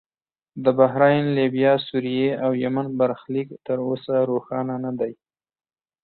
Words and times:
د 0.63 0.65
بحرین، 0.79 1.25
لیبیا، 1.37 1.73
سوریې 1.87 2.29
او 2.43 2.51
یمن 2.63 2.87
برخلیک 2.99 3.49
تر 3.65 3.77
اوسه 3.87 4.15
روښانه 4.29 4.75
نه 4.85 4.91
دی. 4.99 5.13